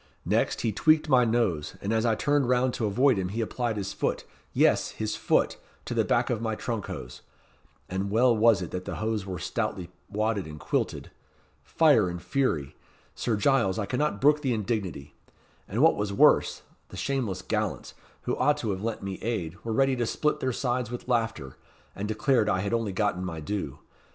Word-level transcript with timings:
Next, 0.25 0.61
he 0.61 0.71
tweaked 0.71 1.09
my 1.09 1.25
nose, 1.25 1.75
and 1.79 1.93
as 1.93 2.07
I 2.07 2.15
turned 2.15 2.49
round 2.49 2.73
to 2.73 2.87
avoid 2.87 3.19
him, 3.19 3.29
he 3.29 3.39
applied 3.39 3.77
his 3.77 3.93
foot 3.93 4.23
yes, 4.51 4.89
his 4.93 5.15
foot 5.15 5.57
to 5.85 5.93
the 5.93 6.03
back 6.03 6.31
of 6.31 6.41
my 6.41 6.55
trunk 6.55 6.87
hose; 6.87 7.21
and 7.87 8.09
well 8.09 8.35
was 8.35 8.63
it 8.63 8.71
that 8.71 8.85
the 8.85 8.95
hose 8.95 9.27
were 9.27 9.37
stoutly 9.37 9.91
wadded 10.09 10.47
and 10.47 10.59
quilted. 10.59 11.11
Fire 11.61 12.09
and 12.09 12.19
fury! 12.19 12.75
Sir 13.13 13.35
Giles, 13.35 13.77
I 13.77 13.85
cannot 13.85 14.19
brook 14.19 14.41
the 14.41 14.55
indignity. 14.55 15.13
And 15.67 15.83
what 15.83 15.95
was 15.95 16.11
worse, 16.11 16.63
the 16.89 16.97
shameless 16.97 17.43
gallants, 17.43 17.93
who 18.23 18.35
ought 18.37 18.57
to 18.57 18.71
have 18.71 18.81
lent 18.81 19.03
me 19.03 19.19
aid, 19.21 19.55
were 19.63 19.71
ready 19.71 19.95
to 19.97 20.07
split 20.07 20.39
their 20.39 20.51
sides 20.51 20.89
with 20.89 21.07
laughter, 21.07 21.57
and 21.95 22.07
declared 22.07 22.49
I 22.49 22.61
had 22.61 22.73
only 22.73 22.91
gotten 22.91 23.23
my 23.23 23.39
due. 23.39 23.77